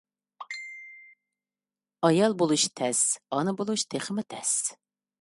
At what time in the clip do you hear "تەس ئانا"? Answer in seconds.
2.81-3.57